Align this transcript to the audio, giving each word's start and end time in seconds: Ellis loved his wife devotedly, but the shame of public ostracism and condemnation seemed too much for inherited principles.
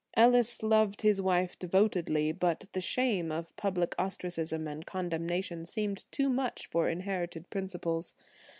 Ellis 0.15 0.63
loved 0.63 1.03
his 1.03 1.21
wife 1.21 1.59
devotedly, 1.59 2.31
but 2.31 2.65
the 2.73 2.81
shame 2.81 3.31
of 3.31 3.55
public 3.55 3.93
ostracism 3.99 4.67
and 4.67 4.83
condemnation 4.83 5.63
seemed 5.63 6.05
too 6.11 6.27
much 6.27 6.65
for 6.71 6.89
inherited 6.89 7.51
principles. 7.51 8.15